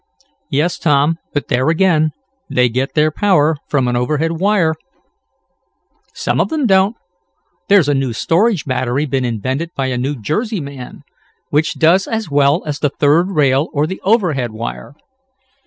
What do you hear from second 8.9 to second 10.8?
been invented by a New Jersey